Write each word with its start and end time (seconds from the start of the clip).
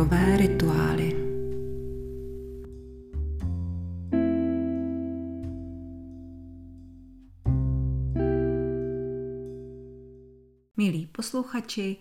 Dechové 0.00 0.36
rituály. 0.36 1.16
Milí 10.76 11.06
posluchači, 11.06 11.96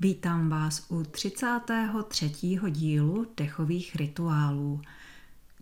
vítám 0.00 0.48
vás 0.48 0.86
u 0.90 1.02
33. 1.04 2.32
dílu 2.70 3.26
dechových 3.36 3.96
rituálů. 3.96 4.80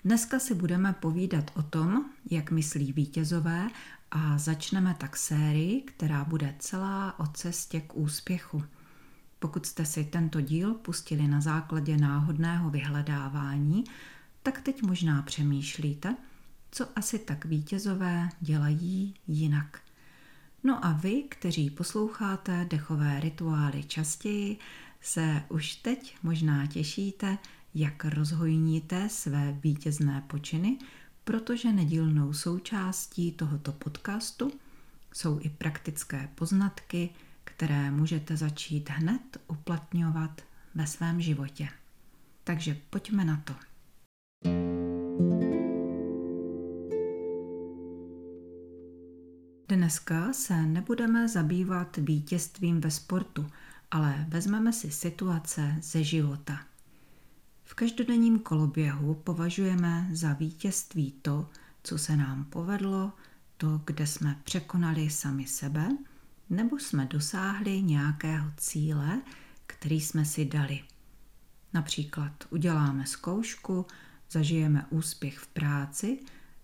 Dneska 0.04 0.38
si 0.38 0.54
budeme 0.54 0.92
povídat 0.92 1.50
o 1.56 1.62
tom, 1.62 2.04
jak 2.30 2.50
myslí 2.50 2.92
vítězové 2.92 3.68
a 4.10 4.38
začneme 4.38 4.94
tak 4.98 5.16
sérii, 5.16 5.82
která 5.82 6.24
bude 6.24 6.54
celá 6.58 7.20
o 7.20 7.26
cestě 7.26 7.80
k 7.80 7.96
úspěchu. 7.96 8.62
Pokud 9.38 9.66
jste 9.66 9.84
si 9.84 10.04
tento 10.04 10.40
díl 10.40 10.74
pustili 10.74 11.28
na 11.28 11.40
základě 11.40 11.96
náhodného 11.96 12.70
vyhledávání, 12.70 13.84
tak 14.42 14.60
teď 14.60 14.82
možná 14.82 15.22
přemýšlíte, 15.22 16.16
co 16.70 16.86
asi 16.96 17.18
tak 17.18 17.44
vítězové 17.44 18.28
dělají 18.40 19.14
jinak. 19.26 19.80
No 20.64 20.86
a 20.86 20.92
vy, 20.92 21.22
kteří 21.22 21.70
posloucháte 21.70 22.66
dechové 22.70 23.20
rituály 23.20 23.84
častěji, 23.84 24.58
se 25.00 25.42
už 25.48 25.74
teď 25.74 26.16
možná 26.22 26.66
těšíte, 26.66 27.38
jak 27.74 28.04
rozhojníte 28.04 29.08
své 29.08 29.58
vítězné 29.62 30.24
počiny, 30.26 30.78
protože 31.24 31.72
nedílnou 31.72 32.32
součástí 32.32 33.32
tohoto 33.32 33.72
podcastu 33.72 34.52
jsou 35.14 35.38
i 35.42 35.48
praktické 35.48 36.28
poznatky, 36.34 37.10
které 37.54 37.90
můžete 37.90 38.36
začít 38.36 38.90
hned 38.90 39.36
uplatňovat 39.48 40.40
ve 40.74 40.86
svém 40.86 41.20
životě. 41.20 41.68
Takže 42.44 42.76
pojďme 42.90 43.24
na 43.24 43.42
to. 43.44 43.54
Dneska 49.68 50.32
se 50.32 50.66
nebudeme 50.66 51.28
zabývat 51.28 51.96
vítězstvím 51.96 52.80
ve 52.80 52.90
sportu, 52.90 53.46
ale 53.90 54.26
vezmeme 54.28 54.72
si 54.72 54.90
situace 54.90 55.76
ze 55.82 56.04
života. 56.04 56.60
V 57.64 57.74
každodenním 57.74 58.38
koloběhu 58.38 59.14
považujeme 59.14 60.08
za 60.12 60.32
vítězství 60.32 61.12
to, 61.22 61.48
co 61.82 61.98
se 61.98 62.16
nám 62.16 62.44
povedlo, 62.44 63.12
to, 63.56 63.80
kde 63.84 64.06
jsme 64.06 64.40
překonali 64.44 65.10
sami 65.10 65.46
sebe, 65.46 65.88
nebo 66.50 66.78
jsme 66.78 67.06
dosáhli 67.06 67.82
nějakého 67.82 68.50
cíle, 68.56 69.22
který 69.66 70.00
jsme 70.00 70.24
si 70.24 70.44
dali. 70.44 70.80
Například 71.74 72.32
uděláme 72.50 73.06
zkoušku, 73.06 73.86
zažijeme 74.30 74.86
úspěch 74.90 75.38
v 75.38 75.46
práci, 75.46 76.18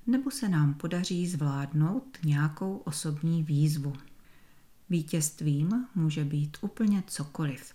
nebo 0.07 0.31
se 0.31 0.49
nám 0.49 0.75
podaří 0.75 1.27
zvládnout 1.27 2.19
nějakou 2.25 2.77
osobní 2.77 3.43
výzvu. 3.43 3.93
Vítězstvím 4.91 5.87
může 5.95 6.25
být 6.25 6.57
úplně 6.61 7.03
cokoliv, 7.07 7.75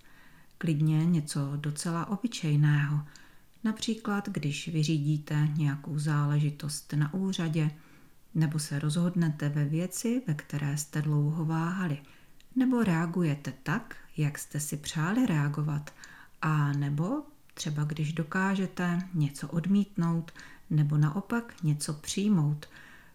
klidně 0.57 1.05
něco 1.05 1.51
docela 1.55 2.05
obyčejného, 2.05 3.05
například 3.63 4.29
když 4.29 4.67
vyřídíte 4.67 5.49
nějakou 5.57 5.99
záležitost 5.99 6.93
na 6.93 7.13
úřadě, 7.13 7.71
nebo 8.35 8.59
se 8.59 8.79
rozhodnete 8.79 9.49
ve 9.49 9.65
věci, 9.65 10.21
ve 10.27 10.33
které 10.33 10.77
jste 10.77 11.01
dlouho 11.01 11.45
váhali, 11.45 11.97
nebo 12.55 12.83
reagujete 12.83 13.53
tak, 13.63 13.95
jak 14.17 14.37
jste 14.37 14.59
si 14.59 14.77
přáli 14.77 15.25
reagovat, 15.25 15.93
a 16.41 16.73
nebo 16.73 17.23
třeba 17.53 17.83
když 17.83 18.13
dokážete 18.13 18.99
něco 19.13 19.47
odmítnout, 19.47 20.31
nebo 20.69 20.97
naopak 20.97 21.63
něco 21.63 21.93
přijmout. 21.93 22.65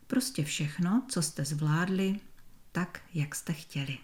Prostě 0.06 0.44
všechno, 0.44 1.02
co 1.08 1.22
jste 1.22 1.44
zvládli, 1.44 2.20
tak, 2.72 3.00
jak 3.14 3.34
jste 3.34 3.52
chtěli. 3.52 3.98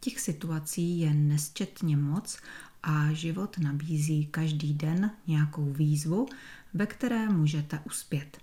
Těch 0.00 0.20
situací 0.20 1.00
je 1.00 1.14
nesčetně 1.14 1.96
moc 1.96 2.38
a 2.82 3.12
život 3.12 3.58
nabízí 3.58 4.26
každý 4.26 4.74
den 4.74 5.10
nějakou 5.26 5.72
výzvu, 5.72 6.26
ve 6.74 6.86
které 6.86 7.28
můžete 7.28 7.80
uspět. 7.86 8.38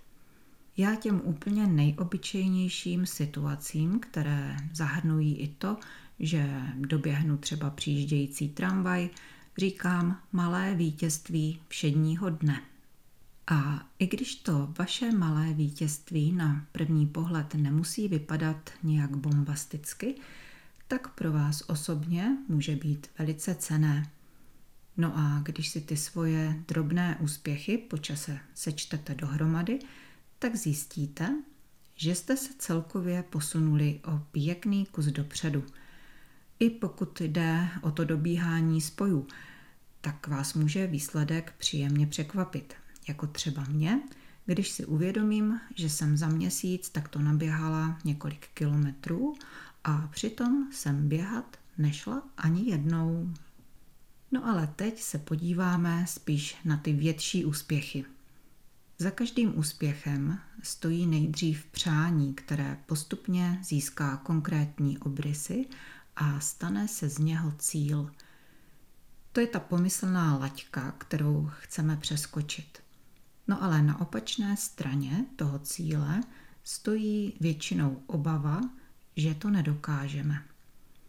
Já 0.78 0.94
těm 0.94 1.20
úplně 1.24 1.66
nejobyčejnějším 1.66 3.06
situacím, 3.06 4.00
které 4.00 4.56
zahrnují 4.72 5.36
i 5.36 5.48
to, 5.48 5.76
že 6.18 6.62
doběhnu 6.74 7.36
třeba 7.36 7.70
přijíždějící 7.70 8.48
tramvaj, 8.48 9.10
říkám 9.58 10.22
malé 10.32 10.74
vítězství 10.74 11.60
všedního 11.68 12.30
dne. 12.30 12.62
A 13.46 13.86
i 13.98 14.06
když 14.06 14.34
to 14.34 14.74
vaše 14.78 15.12
malé 15.12 15.52
vítězství 15.52 16.32
na 16.32 16.66
první 16.72 17.06
pohled 17.06 17.54
nemusí 17.54 18.08
vypadat 18.08 18.70
nějak 18.82 19.16
bombasticky, 19.16 20.14
tak 20.88 21.14
pro 21.14 21.32
vás 21.32 21.62
osobně 21.66 22.36
může 22.48 22.76
být 22.76 23.06
velice 23.18 23.54
cené. 23.54 24.10
No 24.96 25.12
a 25.18 25.40
když 25.44 25.68
si 25.68 25.80
ty 25.80 25.96
svoje 25.96 26.62
drobné 26.68 27.16
úspěchy 27.20 27.78
po 27.78 27.98
čase 27.98 28.38
sečtete 28.54 29.14
dohromady, 29.14 29.78
tak 30.38 30.56
zjistíte, 30.56 31.42
že 31.96 32.14
jste 32.14 32.36
se 32.36 32.48
celkově 32.58 33.22
posunuli 33.22 34.00
o 34.04 34.18
pěkný 34.32 34.86
kus 34.86 35.04
dopředu. 35.04 35.64
I 36.58 36.70
pokud 36.70 37.20
jde 37.20 37.68
o 37.82 37.90
to 37.90 38.04
dobíhání 38.04 38.80
spojů, 38.80 39.26
tak 40.00 40.26
vás 40.26 40.54
může 40.54 40.86
výsledek 40.86 41.54
příjemně 41.58 42.06
překvapit 42.06 42.74
jako 43.08 43.26
třeba 43.26 43.64
mě, 43.64 44.00
když 44.46 44.68
si 44.70 44.86
uvědomím, 44.86 45.60
že 45.74 45.90
jsem 45.90 46.16
za 46.16 46.28
měsíc 46.28 46.90
takto 46.90 47.18
naběhala 47.18 47.98
několik 48.04 48.48
kilometrů 48.54 49.34
a 49.84 50.08
přitom 50.12 50.68
jsem 50.72 51.08
běhat 51.08 51.56
nešla 51.78 52.22
ani 52.36 52.70
jednou. 52.70 53.34
No 54.32 54.46
ale 54.46 54.66
teď 54.76 55.00
se 55.00 55.18
podíváme 55.18 56.06
spíš 56.08 56.56
na 56.64 56.76
ty 56.76 56.92
větší 56.92 57.44
úspěchy. 57.44 58.04
Za 59.00 59.10
každým 59.10 59.58
úspěchem 59.58 60.38
stojí 60.62 61.06
nejdřív 61.06 61.66
přání, 61.66 62.34
které 62.34 62.78
postupně 62.86 63.58
získá 63.62 64.16
konkrétní 64.16 64.98
obrysy 64.98 65.66
a 66.16 66.40
stane 66.40 66.88
se 66.88 67.08
z 67.08 67.18
něho 67.18 67.52
cíl. 67.52 68.10
To 69.32 69.40
je 69.40 69.46
ta 69.46 69.60
pomyslná 69.60 70.38
laťka, 70.38 70.92
kterou 70.98 71.50
chceme 71.60 71.96
přeskočit. 71.96 72.78
No 73.48 73.62
ale 73.62 73.82
na 73.82 74.00
opačné 74.00 74.56
straně 74.56 75.24
toho 75.36 75.58
cíle 75.58 76.20
stojí 76.64 77.36
většinou 77.40 78.02
obava, 78.06 78.60
že 79.16 79.34
to 79.34 79.50
nedokážeme. 79.50 80.44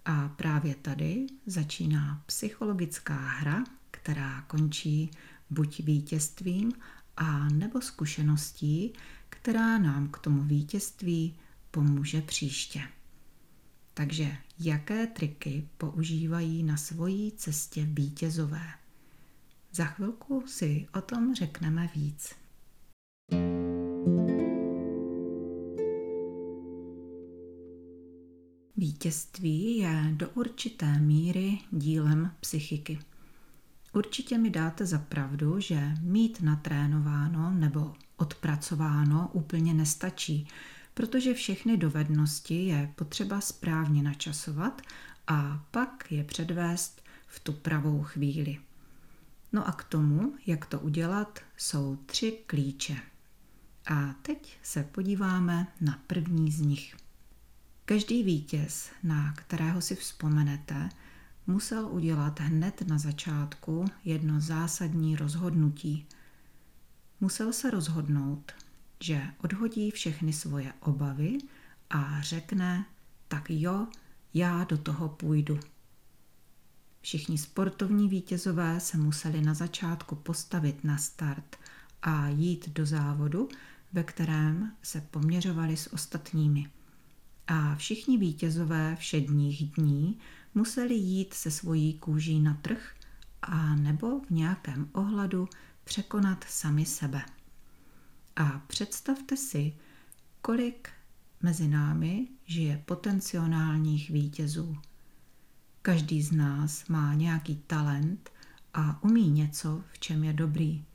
A 0.06 0.28
právě 0.28 0.76
tady 0.76 1.28
začíná 1.46 2.24
psychologická 2.26 3.18
hra, 3.18 3.64
která 3.92 4.42
končí 4.42 5.12
buď 5.50 5.80
vítězstvím, 5.80 6.72
a 7.20 7.50
nebo 7.50 7.82
zkušeností, 7.82 8.94
která 9.30 9.78
nám 9.78 10.08
k 10.08 10.20
tomu 10.20 10.44
vítězství 10.44 11.36
pomůže 11.72 12.22
příště. 12.22 12.82
Takže 13.94 14.38
jaké 14.60 15.08
triky 15.08 15.68
používají 15.78 16.64
na 16.64 16.78
svojí 16.78 17.32
cestě 17.32 17.86
vítězové? 17.86 18.64
Za 19.72 19.86
chvilku 19.86 20.44
si 20.48 20.88
o 20.94 21.02
tom 21.02 21.36
řekneme 21.36 21.90
víc. 21.96 22.36
Vítězství 28.78 29.78
je 29.78 30.04
do 30.12 30.30
určité 30.30 31.00
míry 31.00 31.58
dílem 31.72 32.32
psychiky. 32.40 33.00
Určitě 33.94 34.38
mi 34.38 34.50
dáte 34.50 34.86
za 34.86 35.00
pravdu, 35.00 35.60
že 35.60 35.92
mít 36.02 36.42
natrénováno 36.42 37.52
nebo 37.52 37.96
odpracováno 38.18 39.30
úplně 39.34 39.74
nestačí, 39.74 40.48
protože 40.94 41.34
všechny 41.34 41.78
dovednosti 41.78 42.66
je 42.66 42.94
potřeba 42.96 43.42
správně 43.42 44.04
načasovat 44.04 44.82
a 45.28 45.66
pak 45.72 46.12
je 46.12 46.24
předvést 46.24 47.02
v 47.28 47.40
tu 47.40 47.54
pravou 47.54 48.04
chvíli. 48.04 48.60
No 49.54 49.68
a 49.68 49.72
k 49.72 49.84
tomu, 49.84 50.34
jak 50.46 50.66
to 50.66 50.80
udělat, 50.80 51.40
jsou 51.58 51.96
tři 52.06 52.32
klíče. 52.48 52.98
A 53.86 54.16
teď 54.22 54.58
se 54.64 54.84
podíváme 54.84 55.68
na 55.82 56.00
první 56.08 56.52
z 56.52 56.62
nich. 56.62 56.96
Každý 57.86 58.24
vítěz, 58.24 58.90
na 59.04 59.34
kterého 59.34 59.82
si 59.82 59.96
vzpomenete, 59.96 60.90
musel 61.50 61.88
udělat 61.88 62.40
hned 62.40 62.82
na 62.88 62.98
začátku 62.98 63.86
jedno 64.06 64.40
zásadní 64.40 65.16
rozhodnutí. 65.16 66.06
Musel 67.22 67.54
se 67.54 67.72
rozhodnout, 67.72 68.52
že 69.04 69.22
odhodí 69.44 69.92
všechny 69.92 70.34
svoje 70.34 70.74
obavy 70.80 71.38
a 71.90 72.22
řekne, 72.22 72.86
tak 73.28 73.50
jo, 73.50 73.88
já 74.34 74.64
do 74.64 74.78
toho 74.78 75.10
půjdu. 75.10 75.60
Všichni 77.02 77.38
sportovní 77.38 78.10
vítězové 78.10 78.80
se 78.80 78.98
museli 78.98 79.42
na 79.42 79.54
začátku 79.54 80.16
postavit 80.16 80.84
na 80.84 80.98
start 80.98 81.56
a 82.02 82.28
jít 82.28 82.70
do 82.70 82.86
závodu, 82.86 83.50
ve 83.94 84.04
kterém 84.04 84.72
se 84.82 85.02
poměřovali 85.02 85.78
s 85.78 85.94
ostatními. 85.94 86.72
A 87.48 87.76
všichni 87.76 88.18
vítězové 88.18 88.96
všedních 88.96 89.72
dní 89.72 90.20
museli 90.56 90.96
jít 90.96 91.34
se 91.34 91.52
svojí 91.52 91.94
kůží 91.94 92.40
na 92.40 92.54
trh 92.54 92.96
a 93.42 93.76
nebo 93.76 94.20
v 94.20 94.30
nějakém 94.30 94.90
ohledu 94.94 95.50
překonat 95.84 96.46
sami 96.50 96.86
sebe. 96.86 97.26
A 98.36 98.62
představte 98.68 99.38
si, 99.38 99.74
kolik 100.42 100.90
mezi 101.42 101.68
námi 101.68 102.28
žije 102.46 102.84
potenciálních 102.86 104.10
vítězů. 104.10 104.78
Každý 105.82 106.22
z 106.22 106.32
nás 106.32 106.88
má 106.88 107.14
nějaký 107.14 107.56
talent 107.56 108.32
a 108.74 109.04
umí 109.04 109.30
něco, 109.30 109.84
v 109.92 110.00
čem 110.00 110.24
je 110.24 110.34
dobrý. 110.34 110.86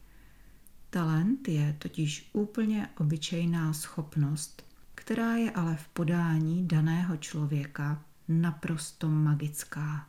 Talent 0.91 1.49
je 1.49 1.77
totiž 1.79 2.31
úplně 2.33 2.89
obyčejná 2.99 3.73
schopnost, 3.73 4.65
která 4.95 5.37
je 5.37 5.51
ale 5.51 5.77
v 5.77 5.89
podání 5.89 6.69
daného 6.69 7.17
člověka 7.17 8.05
naprosto 8.29 9.09
magická. 9.09 10.09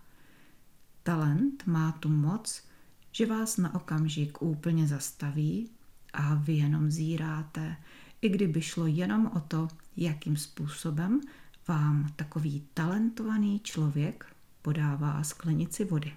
Talent 1.03 1.67
má 1.67 1.91
tu 1.91 2.09
moc, 2.09 2.63
že 3.11 3.25
vás 3.25 3.57
na 3.57 3.75
okamžik 3.75 4.41
úplně 4.41 4.87
zastaví 4.87 5.69
a 6.13 6.35
vy 6.35 6.53
jenom 6.53 6.91
zíráte, 6.91 7.77
i 8.21 8.29
kdyby 8.29 8.61
šlo 8.61 8.87
jenom 8.87 9.31
o 9.35 9.39
to, 9.39 9.67
jakým 9.97 10.37
způsobem 10.37 11.21
vám 11.67 12.13
takový 12.15 12.63
talentovaný 12.73 13.59
člověk 13.59 14.25
podává 14.61 15.23
sklenici 15.23 15.85
vody. 15.85 16.13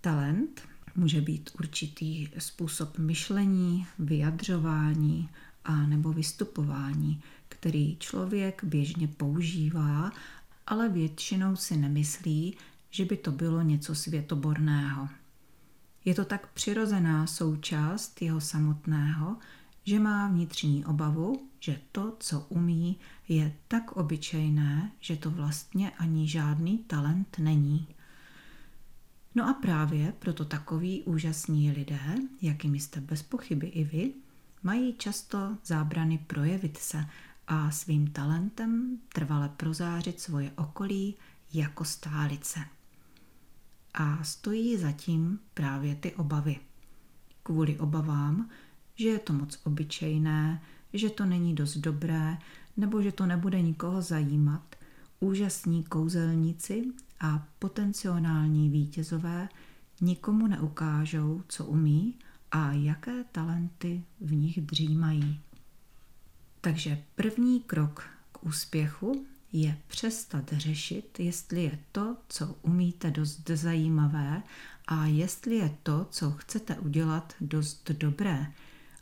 Talent 0.00 0.62
může 0.94 1.20
být 1.20 1.50
určitý 1.58 2.28
způsob 2.38 2.98
myšlení, 2.98 3.86
vyjadřování 3.98 5.30
a 5.64 5.86
nebo 5.86 6.12
vystupování, 6.12 7.22
který 7.48 7.96
člověk 7.96 8.64
běžně 8.64 9.08
používá, 9.08 10.12
ale 10.66 10.88
většinou 10.88 11.56
si 11.56 11.76
nemyslí, 11.76 12.56
že 12.90 13.04
by 13.04 13.16
to 13.16 13.32
bylo 13.32 13.62
něco 13.62 13.94
světoborného. 13.94 15.08
Je 16.04 16.14
to 16.14 16.24
tak 16.24 16.52
přirozená 16.52 17.26
součást 17.26 18.22
jeho 18.22 18.40
samotného, 18.40 19.36
že 19.84 19.98
má 19.98 20.28
vnitřní 20.28 20.84
obavu, 20.84 21.48
že 21.60 21.80
to, 21.92 22.16
co 22.20 22.40
umí, 22.48 22.96
je 23.28 23.52
tak 23.68 23.92
obyčejné, 23.92 24.92
že 25.00 25.16
to 25.16 25.30
vlastně 25.30 25.90
ani 25.90 26.28
žádný 26.28 26.78
talent 26.78 27.36
není. 27.38 27.86
No 29.34 29.48
a 29.48 29.52
právě 29.52 30.12
proto 30.18 30.44
takoví 30.44 31.02
úžasní 31.02 31.70
lidé, 31.72 32.14
jakými 32.42 32.80
jste 32.80 33.00
bez 33.00 33.22
pochyby 33.22 33.66
i 33.66 33.84
vy, 33.84 34.14
mají 34.62 34.94
často 34.94 35.56
zábrany 35.64 36.18
projevit 36.18 36.78
se 36.78 37.06
a 37.46 37.70
svým 37.70 38.06
talentem 38.06 38.98
trvale 39.14 39.48
prozářit 39.48 40.20
svoje 40.20 40.52
okolí 40.56 41.14
jako 41.52 41.84
stálice. 41.84 42.60
A 43.94 44.24
stojí 44.24 44.76
zatím 44.76 45.38
právě 45.54 45.94
ty 45.94 46.14
obavy. 46.14 46.56
Kvůli 47.42 47.78
obavám, 47.78 48.48
že 48.94 49.08
je 49.08 49.18
to 49.18 49.32
moc 49.32 49.60
obyčejné, 49.64 50.62
že 50.92 51.10
to 51.10 51.24
není 51.24 51.54
dost 51.54 51.76
dobré, 51.76 52.38
nebo 52.76 53.02
že 53.02 53.12
to 53.12 53.26
nebude 53.26 53.62
nikoho 53.62 54.02
zajímat, 54.02 54.76
úžasní 55.20 55.84
kouzelníci 55.84 56.84
a 57.20 57.46
potenciální 57.58 58.70
vítězové 58.70 59.48
nikomu 60.00 60.46
neukážou, 60.46 61.42
co 61.48 61.64
umí 61.64 62.14
a 62.50 62.72
jaké 62.72 63.24
talenty 63.24 64.04
v 64.20 64.34
nich 64.34 64.60
dřímají. 64.60 65.40
Takže 66.66 67.02
první 67.14 67.60
krok 67.60 68.04
k 68.32 68.44
úspěchu 68.44 69.26
je 69.52 69.78
přestat 69.86 70.52
řešit, 70.52 71.20
jestli 71.20 71.62
je 71.62 71.78
to, 71.92 72.16
co 72.28 72.54
umíte, 72.62 73.10
dost 73.10 73.50
zajímavé 73.54 74.42
a 74.86 75.06
jestli 75.06 75.54
je 75.54 75.76
to, 75.82 76.06
co 76.10 76.30
chcete 76.30 76.78
udělat, 76.78 77.34
dost 77.40 77.90
dobré 77.90 78.52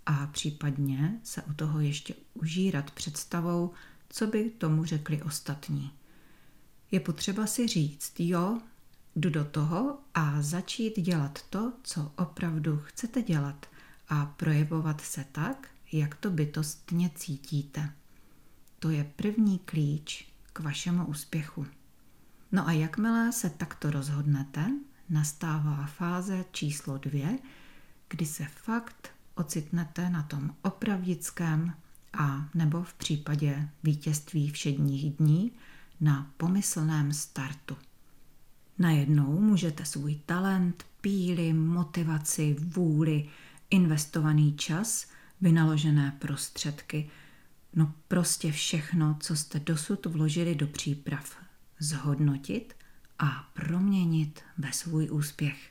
a 0.06 0.26
případně 0.26 1.20
se 1.22 1.42
u 1.42 1.52
toho 1.52 1.80
ještě 1.80 2.14
užírat 2.34 2.90
představou, 2.90 3.72
co 4.08 4.26
by 4.26 4.50
tomu 4.50 4.84
řekli 4.84 5.22
ostatní. 5.22 5.90
Je 6.90 7.00
potřeba 7.00 7.46
si 7.46 7.66
říct, 7.66 8.12
jo, 8.18 8.60
jdu 9.16 9.30
do 9.30 9.44
toho 9.44 9.98
a 10.14 10.42
začít 10.42 11.00
dělat 11.00 11.38
to, 11.50 11.72
co 11.82 12.12
opravdu 12.16 12.80
chcete 12.84 13.22
dělat 13.22 13.66
a 14.08 14.26
projevovat 14.26 15.00
se 15.00 15.24
tak, 15.32 15.73
jak 15.98 16.14
to 16.14 16.30
bytostně 16.30 17.10
cítíte. 17.14 17.92
To 18.78 18.90
je 18.90 19.12
první 19.16 19.58
klíč 19.58 20.28
k 20.52 20.60
vašemu 20.60 21.06
úspěchu. 21.06 21.66
No 22.52 22.68
a 22.68 22.72
jakmile 22.72 23.32
se 23.32 23.50
takto 23.50 23.90
rozhodnete, 23.90 24.70
nastává 25.10 25.86
fáze 25.86 26.44
číslo 26.52 26.98
dvě, 26.98 27.38
kdy 28.08 28.26
se 28.26 28.44
fakt 28.44 29.08
ocitnete 29.34 30.10
na 30.10 30.22
tom 30.22 30.54
opravdickém 30.62 31.74
a 32.12 32.48
nebo 32.54 32.82
v 32.82 32.94
případě 32.94 33.68
vítězství 33.82 34.50
všedních 34.50 35.16
dní 35.16 35.52
na 36.00 36.30
pomyslném 36.36 37.12
startu. 37.12 37.76
Najednou 38.78 39.40
můžete 39.40 39.84
svůj 39.84 40.14
talent, 40.26 40.84
píly, 41.00 41.52
motivaci, 41.52 42.56
vůli, 42.60 43.28
investovaný 43.70 44.56
čas, 44.56 45.06
vynaložené 45.40 46.16
prostředky, 46.18 47.10
no 47.74 47.94
prostě 48.08 48.52
všechno, 48.52 49.16
co 49.20 49.36
jste 49.36 49.60
dosud 49.60 50.06
vložili 50.06 50.54
do 50.54 50.66
příprav, 50.66 51.36
zhodnotit 51.78 52.74
a 53.18 53.50
proměnit 53.52 54.42
ve 54.58 54.72
svůj 54.72 55.10
úspěch. 55.10 55.70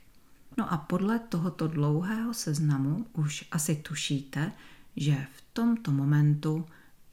No 0.57 0.73
a 0.73 0.77
podle 0.77 1.19
tohoto 1.19 1.67
dlouhého 1.67 2.33
seznamu 2.33 3.05
už 3.13 3.45
asi 3.51 3.75
tušíte, 3.75 4.51
že 4.95 5.27
v 5.35 5.43
tomto 5.53 5.91
momentu 5.91 6.65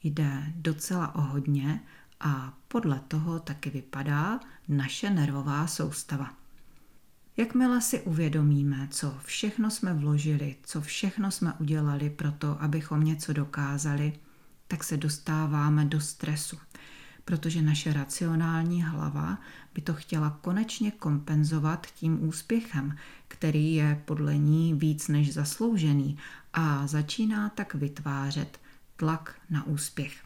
jde 0.02 0.52
docela 0.56 1.14
o 1.14 1.20
hodně 1.20 1.81
a 2.20 2.58
podle 2.69 3.00
toho 3.08 3.41
taky 3.41 3.70
vypadá 3.70 4.41
naše 4.69 5.11
nervová 5.11 5.67
soustava. 5.67 6.35
Jakmile 7.40 7.80
si 7.80 8.00
uvědomíme, 8.00 8.88
co 8.90 9.18
všechno 9.25 9.70
jsme 9.70 9.94
vložili, 9.94 10.56
co 10.62 10.80
všechno 10.80 11.30
jsme 11.30 11.52
udělali 11.52 12.11
pro 12.11 12.32
to, 12.32 12.62
abychom 12.62 13.04
něco 13.04 13.32
dokázali, 13.32 14.12
tak 14.68 14.85
se 14.85 14.97
dostáváme 14.97 15.85
do 15.85 16.00
stresu 16.00 16.59
protože 17.30 17.62
naše 17.62 17.92
racionální 17.92 18.82
hlava 18.82 19.38
by 19.75 19.80
to 19.80 19.94
chtěla 19.94 20.38
konečně 20.40 20.90
kompenzovat 20.90 21.87
tím 21.87 22.28
úspěchem, 22.28 22.97
který 23.28 23.75
je 23.75 24.02
podle 24.04 24.38
ní 24.38 24.75
víc 24.75 25.09
než 25.09 25.32
zasloužený 25.35 26.18
a 26.52 26.87
začíná 26.87 27.49
tak 27.49 27.75
vytvářet 27.75 28.61
tlak 28.97 29.35
na 29.50 29.66
úspěch. 29.66 30.25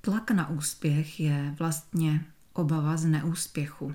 Tlak 0.00 0.30
na 0.30 0.48
úspěch 0.48 1.20
je 1.20 1.54
vlastně 1.58 2.24
obava 2.52 2.96
z 2.96 3.04
neúspěchu. 3.04 3.94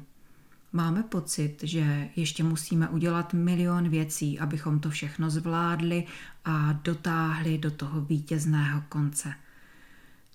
Máme 0.76 1.04
pocit, 1.04 1.58
že 1.64 2.10
ještě 2.16 2.44
musíme 2.44 2.90
udělat 2.90 3.34
milion 3.34 3.90
věcí, 3.90 4.40
abychom 4.40 4.80
to 4.80 4.90
všechno 4.90 5.30
zvládli 5.30 6.06
a 6.46 6.74
dotáhli 6.74 7.58
do 7.58 7.72
toho 7.72 8.02
vítězného 8.02 8.84
konce– 8.90 9.34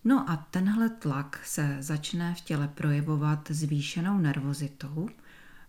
No 0.04 0.30
a 0.30 0.36
tenhle 0.36 0.88
tlak 0.90 1.40
se 1.44 1.76
začne 1.80 2.34
v 2.34 2.40
těle 2.40 2.68
projevovat 2.68 3.48
zvýšenou 3.50 4.18
nervozitou. 4.18 5.08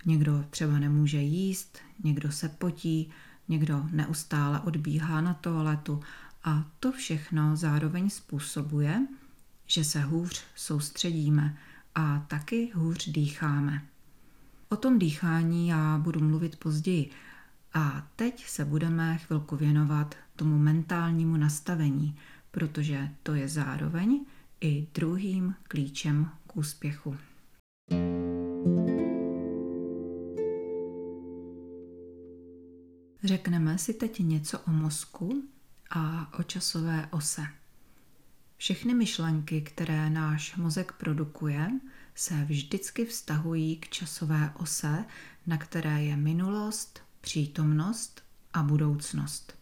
Někdo 0.05 0.45
třeba 0.49 0.79
nemůže 0.79 1.21
jíst, 1.21 1.77
někdo 2.03 2.31
se 2.31 2.49
potí, 2.49 3.09
někdo 3.47 3.85
neustále 3.91 4.59
odbíhá 4.59 5.21
na 5.21 5.33
toaletu 5.33 6.01
a 6.43 6.65
to 6.79 6.91
všechno 6.91 7.55
zároveň 7.55 8.09
způsobuje, 8.09 9.07
že 9.67 9.83
se 9.83 10.01
hůř 10.01 10.43
soustředíme 10.55 11.57
a 11.95 12.25
taky 12.27 12.71
hůř 12.73 13.07
dýcháme. 13.07 13.81
O 14.71 14.75
tom 14.75 14.99
dýchání 14.99 15.67
já 15.67 15.97
budu 15.97 16.19
mluvit 16.19 16.59
později 16.59 17.09
a 17.73 18.07
teď 18.15 18.47
se 18.47 18.65
budeme 18.65 19.17
chvilku 19.17 19.55
věnovat 19.55 20.15
tomu 20.35 20.57
mentálnímu 20.57 21.37
nastavení– 21.37 22.15
protože 22.51 23.09
to 23.23 23.33
je 23.33 23.47
zároveň 23.47 24.25
i 24.61 24.87
druhým 24.93 25.55
klíčem 25.63 26.29
k 26.47 26.57
úspěchu. 26.57 27.17
Řekneme 33.23 33.77
si 33.77 33.93
teď 33.93 34.19
něco 34.19 34.59
o 34.59 34.71
mozku 34.71 35.43
a 35.89 36.33
o 36.39 36.43
časové 36.43 37.07
ose. 37.11 37.41
Všechny 38.57 38.93
myšlenky, 38.93 39.61
které 39.61 40.09
náš 40.09 40.55
mozek 40.55 40.91
produkuje, 40.91 41.71
se 42.15 42.45
vždycky 42.45 43.05
vztahují 43.05 43.75
k 43.75 43.89
časové 43.89 44.53
ose, 44.55 45.05
na 45.47 45.57
které 45.57 46.03
je 46.03 46.15
minulost, 46.15 47.01
přítomnost 47.21 48.23
a 48.53 48.63
budoucnost. 48.63 49.53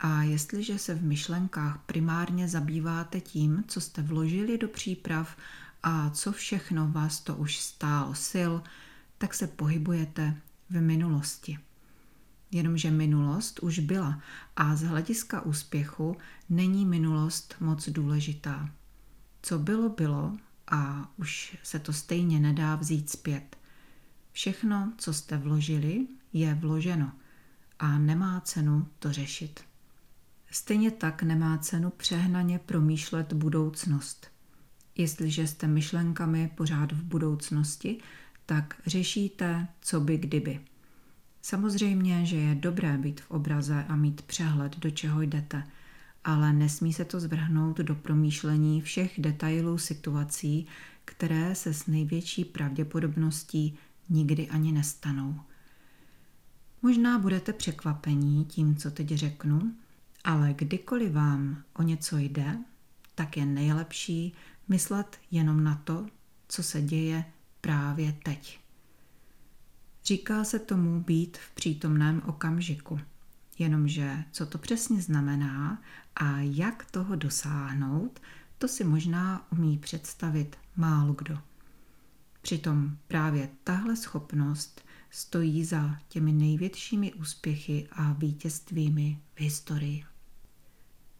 A 0.00 0.22
jestliže 0.22 0.78
se 0.78 0.94
v 0.94 1.04
myšlenkách 1.04 1.78
primárně 1.86 2.48
zabýváte 2.48 3.20
tím, 3.20 3.64
co 3.68 3.80
jste 3.80 4.02
vložili 4.02 4.58
do 4.58 4.68
příprav 4.68 5.36
a 5.82 6.10
co 6.10 6.32
všechno 6.32 6.88
vás 6.88 7.20
to 7.20 7.36
už 7.36 7.58
stálo 7.58 8.14
sil, 8.30 8.52
tak 9.18 9.34
se 9.34 9.46
pohybujete 9.46 10.36
v 10.70 10.80
minulosti. 10.80 11.58
Jenomže 12.50 12.90
minulost 12.90 13.58
už 13.58 13.78
byla 13.78 14.20
a 14.56 14.76
z 14.76 14.82
hlediska 14.82 15.40
úspěchu 15.40 16.16
není 16.48 16.86
minulost 16.86 17.54
moc 17.60 17.88
důležitá. 17.88 18.70
Co 19.42 19.58
bylo, 19.58 19.88
bylo 19.88 20.36
a 20.70 21.10
už 21.16 21.56
se 21.62 21.78
to 21.78 21.92
stejně 21.92 22.40
nedá 22.40 22.76
vzít 22.76 23.10
zpět. 23.10 23.56
Všechno, 24.32 24.92
co 24.98 25.14
jste 25.14 25.36
vložili, 25.36 26.06
je 26.32 26.54
vloženo 26.54 27.12
a 27.78 27.98
nemá 27.98 28.40
cenu 28.40 28.86
to 28.98 29.12
řešit. 29.12 29.60
Stejně 30.50 30.90
tak 30.90 31.22
nemá 31.22 31.58
cenu 31.58 31.90
přehnaně 31.90 32.58
promýšlet 32.58 33.32
budoucnost. 33.32 34.26
Jestliže 34.96 35.46
jste 35.46 35.66
myšlenkami 35.66 36.50
pořád 36.54 36.92
v 36.92 37.02
budoucnosti, 37.02 38.00
tak 38.46 38.82
řešíte, 38.86 39.68
co 39.80 40.00
by 40.00 40.18
kdyby. 40.18 40.60
Samozřejmě, 41.42 42.26
že 42.26 42.36
je 42.36 42.54
dobré 42.54 42.98
být 42.98 43.20
v 43.20 43.30
obraze 43.30 43.84
a 43.88 43.96
mít 43.96 44.22
přehled, 44.22 44.78
do 44.78 44.90
čeho 44.90 45.22
jdete, 45.22 45.64
ale 46.24 46.52
nesmí 46.52 46.92
se 46.92 47.04
to 47.04 47.20
zvrhnout 47.20 47.76
do 47.76 47.94
promýšlení 47.94 48.80
všech 48.80 49.20
detailů 49.20 49.78
situací, 49.78 50.66
které 51.04 51.54
se 51.54 51.74
s 51.74 51.86
největší 51.86 52.44
pravděpodobností 52.44 53.78
nikdy 54.08 54.48
ani 54.48 54.72
nestanou. 54.72 55.40
Možná 56.82 57.18
budete 57.18 57.52
překvapení 57.52 58.44
tím, 58.44 58.76
co 58.76 58.90
teď 58.90 59.08
řeknu, 59.08 59.74
ale 60.24 60.54
kdykoliv 60.54 61.12
vám 61.12 61.62
o 61.74 61.82
něco 61.82 62.18
jde, 62.18 62.58
tak 63.14 63.36
je 63.36 63.46
nejlepší 63.46 64.32
myslet 64.68 65.18
jenom 65.30 65.64
na 65.64 65.74
to, 65.84 66.06
co 66.48 66.62
se 66.62 66.82
děje 66.82 67.24
právě 67.60 68.12
teď. 68.24 68.60
Říká 70.04 70.44
se 70.44 70.58
tomu 70.58 71.00
být 71.00 71.36
v 71.36 71.54
přítomném 71.54 72.22
okamžiku. 72.26 73.00
Jenomže 73.58 74.24
co 74.32 74.46
to 74.46 74.58
přesně 74.58 75.02
znamená 75.02 75.82
a 76.16 76.38
jak 76.38 76.90
toho 76.90 77.16
dosáhnout, 77.16 78.20
to 78.58 78.68
si 78.68 78.84
možná 78.84 79.46
umí 79.52 79.78
představit 79.78 80.56
málo 80.76 81.12
kdo. 81.12 81.38
Přitom 82.42 82.96
právě 83.08 83.48
tahle 83.64 83.96
schopnost 83.96 84.82
stojí 85.10 85.64
za 85.64 85.96
těmi 86.08 86.32
největšími 86.32 87.12
úspěchy 87.12 87.88
a 87.92 88.12
vítězstvími 88.12 89.20
v 89.34 89.40
historii. 89.40 90.04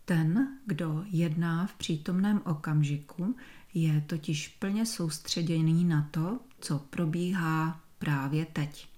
Ten, 0.04 0.59
kdo 0.66 1.04
jedná 1.07 1.66
v 1.66 1.75
přítomném 1.75 2.42
okamžiku, 2.45 3.37
je 3.75 4.00
totiž 4.00 4.49
plně 4.49 4.87
soustředěný 4.87 5.85
na 5.85 6.09
to, 6.11 6.40
co 6.61 6.78
probíhá 6.78 7.80
právě 7.99 8.47
teď. 8.47 8.88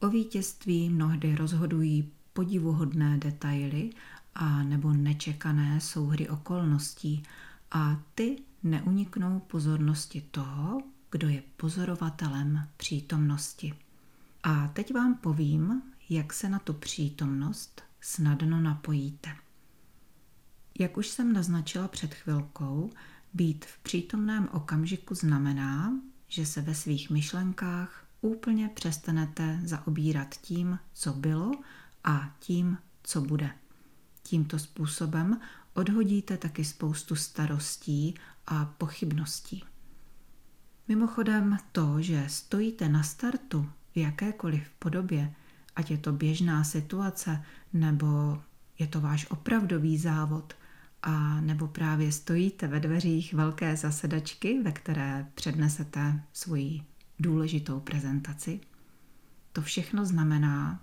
O 0.00 0.08
vítězství 0.08 0.90
mnohdy 0.90 1.36
rozhodují 1.36 2.12
podivuhodné 2.34 3.18
detaily 3.18 3.90
a 4.34 4.62
nebo 4.62 4.92
nečekané 4.92 5.80
souhry 5.80 6.28
okolností 6.28 7.22
a 7.70 8.00
ty 8.14 8.36
neuniknou 8.62 9.40
pozornosti 9.40 10.20
toho, 10.30 10.82
kdo 11.10 11.28
je 11.28 11.42
pozorovatelem 11.56 12.68
přítomnosti. 12.76 13.74
A 14.42 14.68
teď 14.68 14.94
vám 14.94 15.14
povím, 15.14 15.82
jak 16.08 16.32
se 16.32 16.48
na 16.48 16.58
tu 16.58 16.72
přítomnost 16.72 17.82
snadno 18.00 18.60
napojíte. 18.60 19.30
Jak 20.78 20.96
už 20.96 21.08
jsem 21.08 21.32
naznačila 21.32 21.88
před 21.88 22.14
chvilkou, 22.14 22.90
být 23.34 23.64
v 23.64 23.78
přítomném 23.78 24.48
okamžiku 24.52 25.14
znamená, 25.14 25.92
že 26.28 26.46
se 26.46 26.60
ve 26.60 26.74
svých 26.74 27.10
myšlenkách 27.10 28.06
úplně 28.20 28.68
přestanete 28.68 29.60
zaobírat 29.64 30.34
tím, 30.34 30.78
co 30.92 31.12
bylo 31.12 31.52
a 32.04 32.34
tím, 32.38 32.78
co 33.02 33.20
bude. 33.20 33.50
Tímto 34.22 34.58
způsobem 34.58 35.40
odhodíte 35.74 36.36
taky 36.36 36.64
spoustu 36.64 37.16
starostí 37.16 38.14
a 38.46 38.64
pochybností. 38.64 39.64
Mimochodem 40.88 41.58
to, 41.72 42.02
že 42.02 42.24
stojíte 42.28 42.88
na 42.88 43.02
startu 43.02 43.70
v 43.92 43.96
jakékoliv 43.96 44.70
podobě, 44.78 45.34
ať 45.76 45.90
je 45.90 45.98
to 45.98 46.12
běžná 46.12 46.64
situace 46.64 47.44
nebo 47.72 48.42
je 48.78 48.86
to 48.86 49.00
váš 49.00 49.30
opravdový 49.30 49.98
závod, 49.98 50.54
a 51.06 51.40
nebo 51.40 51.68
právě 51.68 52.12
stojíte 52.12 52.66
ve 52.66 52.80
dveřích 52.80 53.34
velké 53.34 53.76
zasedačky, 53.76 54.62
ve 54.62 54.72
které 54.72 55.26
přednesete 55.34 56.22
svoji 56.32 56.82
důležitou 57.18 57.80
prezentaci, 57.80 58.60
to 59.52 59.62
všechno 59.62 60.06
znamená, 60.06 60.82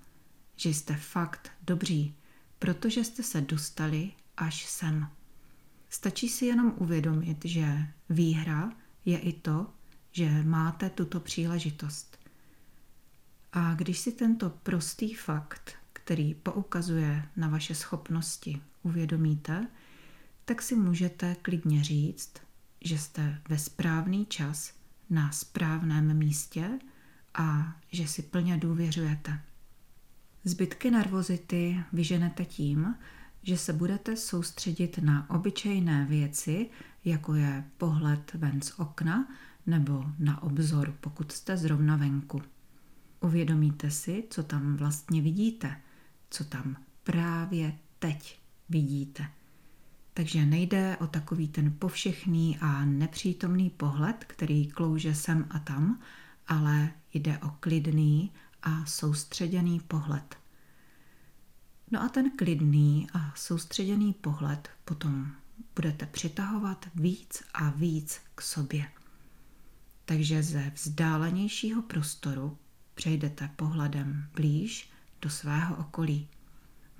že 0.61 0.69
jste 0.69 0.95
fakt 0.95 1.51
dobří, 1.61 2.15
protože 2.59 3.03
jste 3.03 3.23
se 3.23 3.41
dostali 3.41 4.11
až 4.37 4.65
sem. 4.65 5.07
Stačí 5.89 6.29
si 6.29 6.45
jenom 6.45 6.73
uvědomit, 6.77 7.45
že 7.45 7.87
výhra 8.09 8.71
je 9.05 9.19
i 9.19 9.33
to, 9.33 9.73
že 10.11 10.43
máte 10.43 10.89
tuto 10.89 11.19
příležitost. 11.19 12.17
A 13.53 13.73
když 13.73 13.99
si 13.99 14.11
tento 14.11 14.49
prostý 14.49 15.13
fakt, 15.13 15.73
který 15.93 16.33
poukazuje 16.33 17.29
na 17.35 17.47
vaše 17.47 17.75
schopnosti, 17.75 18.61
uvědomíte, 18.83 19.67
tak 20.45 20.61
si 20.61 20.75
můžete 20.75 21.35
klidně 21.35 21.83
říct, 21.83 22.33
že 22.81 22.97
jste 22.97 23.41
ve 23.49 23.57
správný 23.57 24.25
čas 24.25 24.73
na 25.09 25.31
správném 25.31 26.17
místě 26.17 26.79
a 27.33 27.75
že 27.91 28.07
si 28.07 28.21
plně 28.21 28.57
důvěřujete. 28.57 29.41
Zbytky 30.43 30.91
nervozity 30.91 31.83
vyženete 31.93 32.45
tím, 32.45 32.95
že 33.43 33.57
se 33.57 33.73
budete 33.73 34.15
soustředit 34.17 34.97
na 34.97 35.29
obyčejné 35.29 36.05
věci, 36.09 36.69
jako 37.05 37.33
je 37.33 37.63
pohled 37.77 38.33
ven 38.33 38.61
z 38.61 38.79
okna 38.79 39.27
nebo 39.67 40.05
na 40.19 40.43
obzor, 40.43 40.93
pokud 41.01 41.31
jste 41.31 41.57
zrovna 41.57 41.95
venku. 41.95 42.41
Uvědomíte 43.19 43.91
si, 43.91 44.23
co 44.29 44.43
tam 44.43 44.77
vlastně 44.77 45.21
vidíte, 45.21 45.81
co 46.29 46.43
tam 46.43 46.75
právě 47.03 47.73
teď 47.99 48.39
vidíte. 48.69 49.25
Takže 50.13 50.45
nejde 50.45 50.97
o 50.97 51.07
takový 51.07 51.47
ten 51.47 51.73
povšechný 51.79 52.57
a 52.61 52.85
nepřítomný 52.85 53.69
pohled, 53.69 54.25
který 54.27 54.67
klouže 54.67 55.15
sem 55.15 55.47
a 55.49 55.59
tam, 55.59 55.99
ale 56.47 56.91
jde 57.13 57.37
o 57.37 57.49
klidný 57.59 58.31
a 58.63 58.85
soustředěný 58.85 59.79
pohled. 59.79 60.37
No 61.91 62.01
a 62.01 62.09
ten 62.09 62.31
klidný 62.37 63.07
a 63.13 63.33
soustředěný 63.35 64.13
pohled 64.13 64.69
potom 64.85 65.31
budete 65.75 66.05
přitahovat 66.05 66.85
víc 66.95 67.43
a 67.53 67.69
víc 67.69 68.19
k 68.35 68.41
sobě. 68.41 68.91
Takže 70.05 70.43
ze 70.43 70.71
vzdálenějšího 70.75 71.81
prostoru 71.81 72.57
přejdete 72.95 73.49
pohledem 73.55 74.27
blíž 74.35 74.89
do 75.21 75.29
svého 75.29 75.75
okolí. 75.75 76.27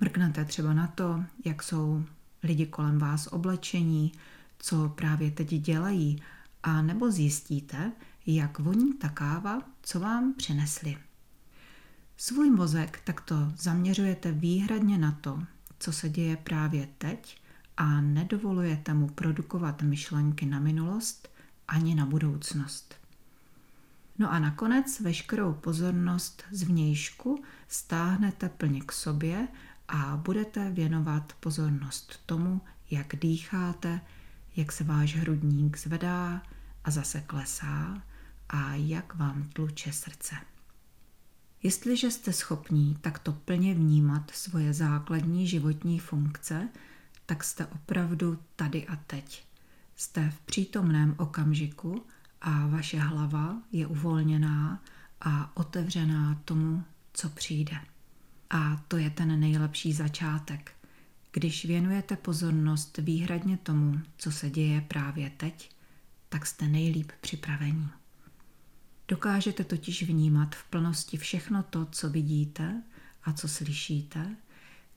Mrknete 0.00 0.44
třeba 0.44 0.72
na 0.74 0.86
to, 0.86 1.24
jak 1.44 1.62
jsou 1.62 2.04
lidi 2.42 2.66
kolem 2.66 2.98
vás 2.98 3.26
oblečení, 3.26 4.12
co 4.58 4.88
právě 4.88 5.30
teď 5.30 5.48
dělají, 5.48 6.22
a 6.62 6.82
nebo 6.82 7.10
zjistíte, 7.10 7.92
jak 8.26 8.58
voní 8.58 8.94
ta 8.94 9.08
káva, 9.08 9.62
co 9.82 10.00
vám 10.00 10.34
přinesli. 10.34 10.98
Svůj 12.22 12.50
mozek 12.50 13.00
takto 13.04 13.34
zaměřujete 13.56 14.32
výhradně 14.32 14.98
na 14.98 15.12
to, 15.12 15.42
co 15.78 15.92
se 15.92 16.08
děje 16.08 16.36
právě 16.36 16.88
teď 16.98 17.42
a 17.76 18.00
nedovolujete 18.00 18.94
mu 18.94 19.08
produkovat 19.08 19.82
myšlenky 19.82 20.46
na 20.46 20.58
minulost 20.58 21.28
ani 21.68 21.94
na 21.94 22.06
budoucnost. 22.06 22.94
No 24.18 24.32
a 24.32 24.38
nakonec 24.38 25.00
veškerou 25.00 25.52
pozornost 25.54 26.42
z 26.50 26.62
vnějšku 26.62 27.42
stáhnete 27.68 28.48
plně 28.48 28.80
k 28.80 28.92
sobě 28.92 29.48
a 29.88 30.16
budete 30.16 30.70
věnovat 30.70 31.32
pozornost 31.40 32.20
tomu, 32.26 32.60
jak 32.90 33.16
dýcháte, 33.16 34.00
jak 34.56 34.72
se 34.72 34.84
váš 34.84 35.16
hrudník 35.16 35.78
zvedá 35.78 36.42
a 36.84 36.90
zase 36.90 37.20
klesá 37.20 38.02
a 38.48 38.74
jak 38.74 39.14
vám 39.14 39.48
tluče 39.52 39.92
srdce. 39.92 40.34
Jestliže 41.62 42.10
jste 42.10 42.32
schopní 42.32 42.96
takto 43.00 43.32
plně 43.32 43.74
vnímat 43.74 44.30
svoje 44.30 44.74
základní 44.74 45.46
životní 45.46 45.98
funkce, 45.98 46.68
tak 47.26 47.44
jste 47.44 47.66
opravdu 47.66 48.38
tady 48.56 48.86
a 48.86 48.96
teď. 48.96 49.44
Jste 49.96 50.30
v 50.30 50.40
přítomném 50.40 51.14
okamžiku 51.18 52.06
a 52.40 52.66
vaše 52.66 52.98
hlava 52.98 53.62
je 53.72 53.86
uvolněná 53.86 54.82
a 55.20 55.56
otevřená 55.56 56.40
tomu, 56.44 56.84
co 57.12 57.28
přijde. 57.28 57.76
A 58.50 58.82
to 58.88 58.96
je 58.96 59.10
ten 59.10 59.40
nejlepší 59.40 59.92
začátek. 59.92 60.72
Když 61.32 61.64
věnujete 61.64 62.16
pozornost 62.16 62.98
výhradně 62.98 63.56
tomu, 63.56 64.00
co 64.16 64.32
se 64.32 64.50
děje 64.50 64.80
právě 64.80 65.30
teď, 65.30 65.70
tak 66.28 66.46
jste 66.46 66.68
nejlíp 66.68 67.12
připravení. 67.20 67.88
Dokážete 69.12 69.64
totiž 69.64 70.02
vnímat 70.02 70.54
v 70.54 70.64
plnosti 70.64 71.16
všechno 71.16 71.62
to, 71.62 71.86
co 71.86 72.10
vidíte 72.10 72.82
a 73.24 73.32
co 73.32 73.48
slyšíte, 73.48 74.36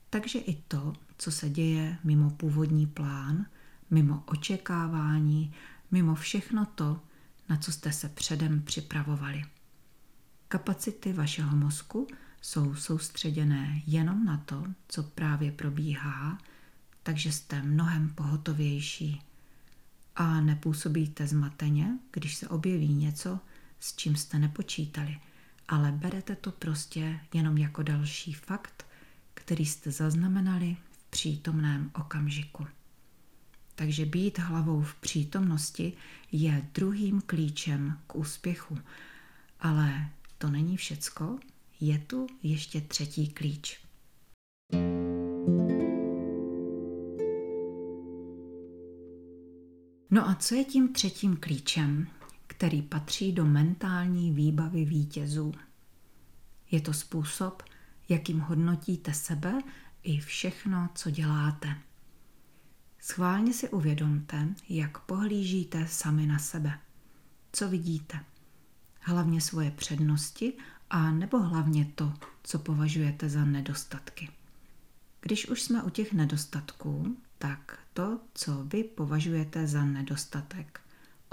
takže 0.10 0.40
i 0.40 0.56
to, 0.68 0.94
co 1.18 1.32
se 1.32 1.50
děje 1.50 1.98
mimo 2.04 2.30
původní 2.30 2.88
plán, 2.88 3.46
mimo 3.90 4.24
očekávání, 4.26 5.54
mimo 5.92 6.16
všechno 6.16 6.66
to, 6.66 7.02
na 7.50 7.58
co 7.58 7.72
jste 7.72 7.92
se 7.92 8.10
předem 8.10 8.62
připravovali. 8.62 9.44
Kapacity 10.48 11.14
vašeho 11.14 11.56
mozku 11.56 12.08
jsou 12.42 12.76
soustředěné 12.76 13.82
jenom 13.88 14.26
na 14.26 14.38
to, 14.38 14.64
co 14.88 15.04
právě 15.04 15.52
probíhá, 15.52 16.38
takže 17.04 17.32
jste 17.32 17.62
mnohem 17.62 18.10
pohotovější 18.10 19.22
a 20.16 20.42
nepůsobíte 20.42 21.28
zmateně, 21.28 22.00
když 22.12 22.36
se 22.36 22.48
objeví 22.48 22.94
něco, 22.94 23.40
s 23.86 23.96
čím 23.96 24.15
jste 24.15 24.39
nepočítali, 24.39 25.20
ale 25.68 25.92
berete 25.92 26.36
to 26.36 26.51
prostě 26.51 27.20
jenom 27.34 27.58
jako 27.58 27.84
další 27.84 28.34
fakt, 28.34 28.86
který 29.34 29.65
jste 29.65 29.92
zaznamenali 29.92 30.77
v 30.92 31.10
přítomném 31.10 31.92
okamžiku. 31.96 32.68
Takže 33.75 34.06
být 34.06 34.39
hlavou 34.39 34.82
v 34.82 34.96
přítomnosti 34.96 35.94
je 36.32 36.68
druhým 36.74 37.22
klíčem 37.22 38.00
k 38.08 38.15
úspěchu. 38.15 38.77
Ale 39.60 40.10
to 40.38 40.50
není 40.50 40.77
všecko, 40.77 41.39
je 41.80 42.00
tu 42.00 42.27
ještě 42.44 42.82
třetí 42.82 43.27
klíč. 43.27 43.80
No 50.12 50.30
a 50.30 50.36
co 50.36 50.56
je 50.56 50.65
tím 50.65 50.94
třetím 50.94 51.38
klíčem, 51.38 52.08
který 52.56 52.82
patří 52.82 53.32
do 53.32 53.46
mentální 53.46 54.32
výbavy 54.32 54.86
vítězů? 54.86 55.54
Je 56.72 56.82
to 56.82 56.94
způsob, 56.94 57.64
jakým 58.10 58.40
hodnotíte 58.40 59.14
sebe 59.14 59.62
i 60.04 60.20
všechno, 60.20 60.90
co 60.96 61.10
děláte. 61.10 61.76
Schválně 63.00 63.54
si 63.54 63.70
uvědomte, 63.70 64.48
jak 64.70 65.00
pohlížíte 65.00 65.88
sami 65.88 66.26
na 66.26 66.40
sebe. 66.40 66.80
Co 67.52 67.70
vidíte? 67.70 68.20
Hlavně 69.02 69.42
svoje 69.42 69.72
přednosti 69.72 70.54
a 70.90 71.12
nebo 71.12 71.40
hlavně 71.40 71.92
to, 71.96 72.14
co 72.44 72.60
považujete 72.60 73.30
za 73.30 73.46
nedostatky. 73.46 74.30
Když 75.22 75.50
už 75.50 75.62
jsme 75.62 75.84
u 75.84 75.90
těch 75.90 76.14
nedostatků, 76.14 77.18
tak 77.38 77.80
to, 77.94 78.20
co 78.34 78.64
vy 78.64 78.84
považujete 78.84 79.68
za 79.68 79.86
nedostatek, 79.86 80.85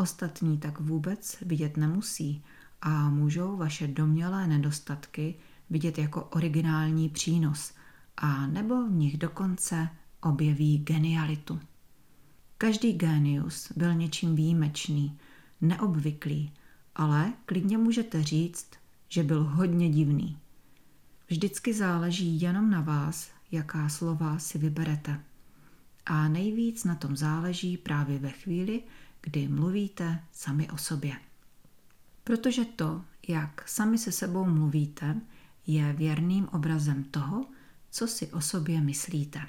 ostatní 0.02 0.58
tak 0.58 0.80
vůbec 0.80 1.36
vidět 1.42 1.76
nemusí 1.76 2.44
a 2.80 3.10
můžou 3.10 3.56
vaše 3.56 3.88
domělé 3.88 4.46
nedostatky 4.46 5.34
vidět 5.70 5.98
jako 5.98 6.24
originální 6.24 7.08
přínos 7.08 7.74
a 8.16 8.46
nebo 8.46 8.86
v 8.86 8.92
nich 8.92 9.18
dokonce 9.18 9.88
objeví 10.20 10.78
genialitu. 10.78 11.60
Každý 12.58 12.92
genius 12.92 13.72
byl 13.76 13.94
něčím 13.94 14.36
výjimečný, 14.36 15.18
neobvyklý, 15.60 16.52
ale 16.94 17.32
klidně 17.46 17.78
můžete 17.78 18.22
říct, 18.22 18.70
že 19.08 19.22
byl 19.22 19.44
hodně 19.44 19.90
divný. 19.90 20.38
Vždycky 21.28 21.74
záleží 21.74 22.40
jenom 22.40 22.70
na 22.70 22.80
vás, 22.80 23.30
jaká 23.52 23.88
slova 23.88 24.38
si 24.38 24.58
vyberete. 24.58 25.20
A 26.06 26.28
nejvíc 26.28 26.84
na 26.84 26.94
tom 26.94 27.16
záleží 27.16 27.76
právě 27.76 28.18
ve 28.18 28.30
chvíli, 28.30 28.82
kdy 29.22 29.48
mluvíte 29.48 30.24
sami 30.32 30.70
o 30.70 30.78
sobě. 30.78 31.16
Protože 32.24 32.64
to, 32.64 33.04
jak 33.28 33.68
sami 33.68 33.98
se 33.98 34.12
sebou 34.12 34.44
mluvíte, 34.44 35.20
je 35.66 35.92
věrným 35.92 36.48
obrazem 36.48 37.04
toho, 37.04 37.46
co 37.90 38.06
si 38.06 38.26
o 38.26 38.40
sobě 38.40 38.80
myslíte. 38.80 39.40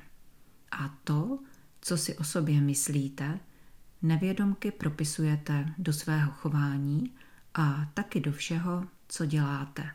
A 0.71 0.97
to, 1.03 1.39
co 1.81 1.97
si 1.97 2.17
o 2.17 2.23
sobě 2.23 2.61
myslíte, 2.61 3.39
nevědomky 4.01 4.71
propisujete 4.71 5.73
do 5.77 5.93
svého 5.93 6.31
chování 6.31 7.13
a 7.53 7.91
taky 7.93 8.19
do 8.19 8.31
všeho, 8.31 8.87
co 9.07 9.25
děláte. 9.25 9.91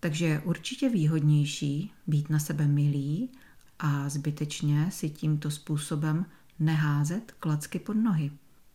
Takže 0.00 0.26
je 0.26 0.40
určitě 0.40 0.88
výhodnější 0.88 1.92
být 2.06 2.30
na 2.30 2.38
sebe 2.38 2.66
milý 2.66 3.30
a 3.78 4.08
zbytečně 4.08 4.90
si 4.90 5.10
tímto 5.10 5.50
způsobem 5.50 6.26
neházet 6.58 7.32
klacky 7.32 7.78
pod 7.78 7.94
nohy. 7.94 8.30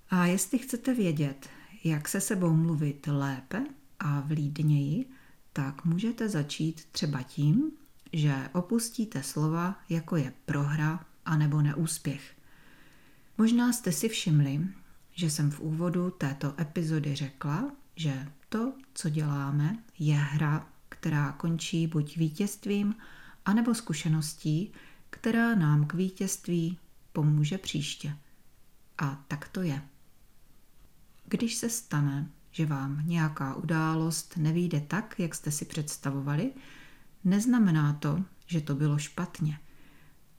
A 0.09 0.25
jestli 0.25 0.57
chcete 0.57 0.93
vědět, 0.93 1.49
jak 1.83 2.07
se 2.07 2.21
sebou 2.21 2.53
mluvit 2.53 3.07
lépe 3.07 3.65
a 3.99 4.19
vlídněji, 4.19 5.05
tak 5.53 5.85
můžete 5.85 6.29
začít 6.29 6.85
třeba 6.91 7.21
tím, 7.21 7.71
že 8.13 8.49
opustíte 8.53 9.23
slova, 9.23 9.79
jako 9.89 10.15
je 10.15 10.33
prohra 10.45 11.05
anebo 11.25 11.61
neúspěch. 11.61 12.35
Možná 13.37 13.73
jste 13.73 13.91
si 13.91 14.09
všimli, 14.09 14.67
že 15.11 15.29
jsem 15.29 15.51
v 15.51 15.59
úvodu 15.59 16.09
této 16.09 16.53
epizody 16.61 17.15
řekla, 17.15 17.71
že 17.95 18.27
to, 18.49 18.73
co 18.93 19.09
děláme, 19.09 19.77
je 19.99 20.15
hra, 20.15 20.67
která 20.89 21.31
končí 21.31 21.87
buď 21.87 22.17
vítězstvím, 22.17 22.95
anebo 23.45 23.75
zkušeností, 23.75 24.71
která 25.09 25.55
nám 25.55 25.85
k 25.85 25.93
vítězství 25.93 26.77
pomůže 27.13 27.57
příště. 27.57 28.17
A 28.97 29.23
tak 29.27 29.47
to 29.47 29.61
je. 29.61 29.81
Když 31.35 31.55
se 31.55 31.69
stane, 31.69 32.27
že 32.51 32.65
vám 32.65 33.01
nějaká 33.05 33.55
událost 33.55 34.37
nevíde 34.37 34.81
tak, 34.81 35.15
jak 35.19 35.35
jste 35.35 35.51
si 35.51 35.65
představovali, 35.65 36.53
neznamená 37.23 37.93
to, 37.93 38.23
že 38.45 38.61
to 38.61 38.75
bylo 38.75 38.97
špatně. 38.97 39.59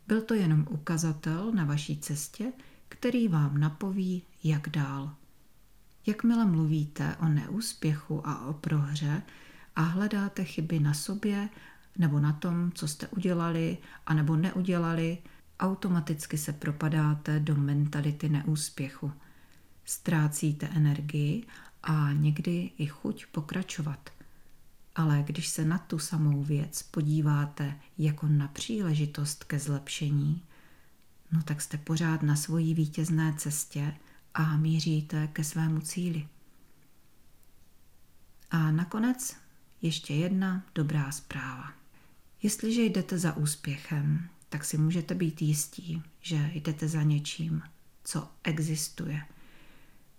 Byl 0.06 0.22
to 0.22 0.34
jenom 0.34 0.66
ukazatel 0.70 1.52
na 1.52 1.64
vaší 1.64 1.98
cestě, 1.98 2.52
který 2.88 3.28
vám 3.28 3.58
napoví, 3.58 4.22
jak 4.44 4.68
dál. 4.68 5.14
Jakmile 6.06 6.44
mluvíte 6.44 7.16
o 7.16 7.28
neúspěchu 7.28 8.28
a 8.28 8.46
o 8.46 8.52
prohře 8.52 9.22
a 9.76 9.82
hledáte 9.82 10.44
chyby 10.44 10.80
na 10.80 10.94
sobě 10.94 11.48
nebo 11.98 12.20
na 12.20 12.32
tom, 12.32 12.72
co 12.72 12.88
jste 12.88 13.08
udělali 13.08 13.78
a 14.06 14.14
nebo 14.14 14.36
neudělali, 14.36 15.18
automaticky 15.60 16.38
se 16.38 16.52
propadáte 16.52 17.40
do 17.40 17.56
mentality 17.56 18.28
neúspěchu. 18.28 19.12
Ztrácíte 19.88 20.68
energii 20.68 21.46
a 21.82 22.12
někdy 22.12 22.70
i 22.78 22.86
chuť 22.86 23.26
pokračovat. 23.26 24.10
Ale 24.94 25.22
když 25.26 25.48
se 25.48 25.64
na 25.64 25.78
tu 25.78 25.98
samou 25.98 26.42
věc 26.42 26.82
podíváte 26.82 27.80
jako 27.98 28.26
na 28.28 28.48
příležitost 28.48 29.44
ke 29.44 29.58
zlepšení, 29.58 30.42
no 31.32 31.42
tak 31.42 31.62
jste 31.62 31.78
pořád 31.78 32.22
na 32.22 32.36
svojí 32.36 32.74
vítězné 32.74 33.34
cestě 33.38 33.94
a 34.34 34.56
míříte 34.56 35.26
ke 35.26 35.44
svému 35.44 35.80
cíli. 35.80 36.28
A 38.50 38.70
nakonec 38.70 39.36
ještě 39.82 40.14
jedna 40.14 40.64
dobrá 40.74 41.12
zpráva. 41.12 41.72
Jestliže 42.42 42.82
jdete 42.82 43.18
za 43.18 43.36
úspěchem, 43.36 44.28
tak 44.48 44.64
si 44.64 44.78
můžete 44.78 45.14
být 45.14 45.42
jistí, 45.42 46.02
že 46.20 46.50
jdete 46.54 46.88
za 46.88 47.02
něčím, 47.02 47.62
co 48.04 48.28
existuje. 48.42 49.22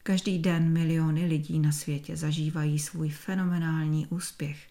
Každý 0.08 0.40
den 0.40 0.74
miliony 0.74 1.26
lidí 1.26 1.60
na 1.60 1.72
světě 1.72 2.18
zažívají 2.18 2.80
svůj 2.80 3.10
fenomenální 3.10 4.08
úspěch, 4.08 4.68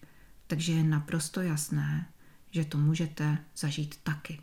takže 0.46 0.72
je 0.72 0.82
naprosto 0.82 1.40
jasné, 1.40 2.06
že 2.50 2.64
to 2.64 2.78
můžete 2.78 3.38
zažít 3.56 3.96
taky. 4.02 4.40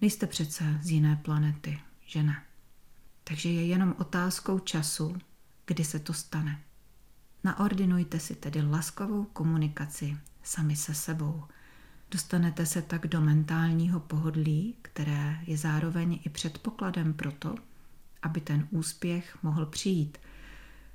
Nejste 0.00 0.26
přece 0.26 0.78
z 0.82 0.90
jiné 0.90 1.16
planety, 1.16 1.80
že 2.06 2.22
ne? 2.22 2.42
Takže 3.24 3.48
je 3.48 3.66
jenom 3.66 3.94
otázkou 3.98 4.58
času, 4.58 5.16
kdy 5.66 5.84
se 5.84 5.98
to 5.98 6.12
stane. 6.12 6.62
Naordinujte 7.44 8.20
si 8.20 8.34
tedy 8.34 8.62
laskavou 8.62 9.24
komunikaci 9.24 10.16
sami 10.42 10.76
se 10.76 10.94
sebou. 10.94 11.44
Dostanete 12.10 12.66
se 12.66 12.82
tak 12.82 13.06
do 13.06 13.20
mentálního 13.20 14.00
pohodlí, 14.00 14.76
které 14.82 15.38
je 15.46 15.56
zároveň 15.56 16.20
i 16.24 16.28
předpokladem 16.28 17.14
pro 17.14 17.32
to, 17.32 17.54
aby 18.22 18.40
ten 18.40 18.68
úspěch 18.70 19.38
mohl 19.42 19.66
přijít. 19.66 20.18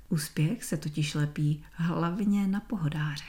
Úspěch 0.08 0.64
se 0.64 0.76
totiž 0.76 1.14
lepí 1.14 1.64
hlavně 1.72 2.46
na 2.46 2.60
pohodáře. 2.60 3.24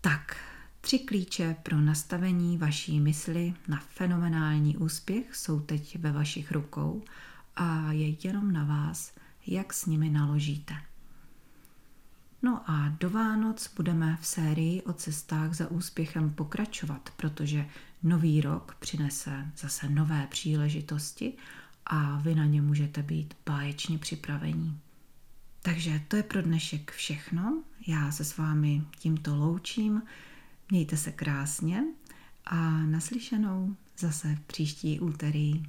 Tak, 0.00 0.36
tři 0.80 0.98
klíče 0.98 1.56
pro 1.62 1.80
nastavení 1.80 2.58
vaší 2.58 3.00
mysli 3.00 3.54
na 3.68 3.82
fenomenální 3.88 4.76
úspěch 4.76 5.36
jsou 5.36 5.60
teď 5.60 5.98
ve 5.98 6.12
vašich 6.12 6.52
rukou 6.52 7.02
a 7.56 7.92
je 7.92 8.26
jenom 8.28 8.52
na 8.52 8.64
vás, 8.64 9.14
jak 9.46 9.72
s 9.72 9.86
nimi 9.86 10.10
naložíte. 10.10 10.74
No 12.42 12.70
a 12.70 12.88
do 12.88 13.10
Vánoc 13.10 13.72
budeme 13.76 14.18
v 14.20 14.26
sérii 14.26 14.82
o 14.82 14.92
cestách 14.92 15.54
za 15.54 15.70
úspěchem 15.70 16.30
pokračovat, 16.30 17.10
protože 17.16 17.68
nový 18.02 18.40
rok 18.40 18.76
přinese 18.80 19.52
zase 19.56 19.88
nové 19.88 20.26
příležitosti 20.30 21.32
a 21.86 22.16
vy 22.18 22.34
na 22.34 22.44
ně 22.44 22.62
můžete 22.62 23.02
být 23.02 23.34
báječně 23.46 23.98
připravení. 23.98 24.80
Takže 25.62 26.00
to 26.08 26.16
je 26.16 26.22
pro 26.22 26.42
dnešek 26.42 26.90
všechno. 26.90 27.62
Já 27.86 28.12
se 28.12 28.24
s 28.24 28.36
vámi 28.36 28.82
tímto 28.98 29.36
loučím. 29.36 30.02
Mějte 30.70 30.96
se 30.96 31.12
krásně 31.12 31.84
a 32.44 32.70
naslyšenou 32.70 33.76
zase 33.98 34.38
příští 34.46 35.00
úterý. 35.00 35.62